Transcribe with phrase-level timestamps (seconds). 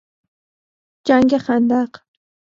[1.07, 1.89] جنگ خندق